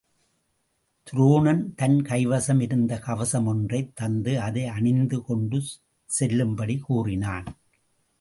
துரோணன் 1.03 1.73
தன் 1.75 2.01
கைவசம் 2.01 2.61
இருந்த 2.61 2.99
கவசம் 2.99 3.45
ஒன்றைத் 3.45 3.95
தந்து 3.95 4.39
அதை 4.39 4.65
அணிந்து 4.65 5.21
கொண்டு 5.21 5.61
செல்லும்படி 6.05 6.77
கூறினான். 6.77 7.45